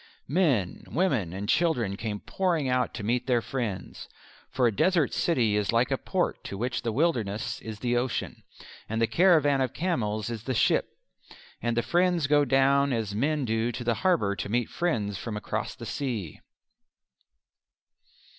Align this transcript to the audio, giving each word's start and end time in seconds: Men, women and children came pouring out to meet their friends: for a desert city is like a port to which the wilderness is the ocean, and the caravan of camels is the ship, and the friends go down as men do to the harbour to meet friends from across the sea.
Men, 0.27 0.83
women 0.87 1.31
and 1.31 1.47
children 1.47 1.95
came 1.95 2.21
pouring 2.21 2.67
out 2.67 2.91
to 2.95 3.03
meet 3.03 3.27
their 3.27 3.39
friends: 3.39 4.09
for 4.49 4.65
a 4.65 4.75
desert 4.75 5.13
city 5.13 5.55
is 5.55 5.71
like 5.71 5.91
a 5.91 5.97
port 5.99 6.43
to 6.45 6.57
which 6.57 6.81
the 6.81 6.91
wilderness 6.91 7.61
is 7.61 7.77
the 7.81 7.95
ocean, 7.95 8.41
and 8.89 8.99
the 8.99 9.05
caravan 9.05 9.61
of 9.61 9.75
camels 9.75 10.31
is 10.31 10.45
the 10.45 10.55
ship, 10.55 10.87
and 11.61 11.77
the 11.77 11.83
friends 11.83 12.25
go 12.25 12.45
down 12.45 12.91
as 12.91 13.13
men 13.13 13.45
do 13.45 13.71
to 13.71 13.83
the 13.83 13.93
harbour 14.01 14.35
to 14.37 14.49
meet 14.49 14.69
friends 14.71 15.19
from 15.19 15.37
across 15.37 15.75
the 15.75 15.85
sea. 15.85 16.39